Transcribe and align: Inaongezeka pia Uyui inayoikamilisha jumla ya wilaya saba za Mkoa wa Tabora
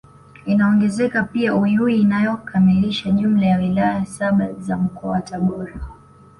Inaongezeka 0.45 1.23
pia 1.23 1.55
Uyui 1.55 1.95
inayoikamilisha 1.99 3.11
jumla 3.11 3.45
ya 3.45 3.57
wilaya 3.57 4.05
saba 4.05 4.53
za 4.53 4.77
Mkoa 4.77 5.11
wa 5.11 5.21
Tabora 5.21 5.73